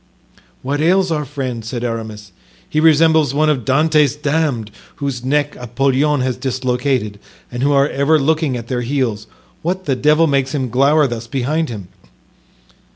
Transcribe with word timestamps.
"What 0.63 0.81
ails 0.81 1.11
our 1.11 1.25
friend?" 1.25 1.63
said 1.63 1.83
Aramis, 1.83 2.31
"he 2.67 2.79
resembles 2.79 3.35
one 3.35 3.51
of 3.51 3.63
Dante's 3.63 4.15
damned, 4.15 4.71
whose 4.95 5.23
neck 5.23 5.55
Apollyon 5.57 6.21
has 6.21 6.37
dislocated 6.37 7.19
and 7.51 7.61
who 7.61 7.71
are 7.71 7.87
ever 7.87 8.17
looking 8.17 8.57
at 8.57 8.67
their 8.67 8.81
heels. 8.81 9.27
What 9.61 9.85
the 9.85 9.95
devil 9.95 10.25
makes 10.25 10.55
him 10.55 10.69
glower 10.71 11.05
thus 11.05 11.27
behind 11.27 11.69
him?" 11.69 11.87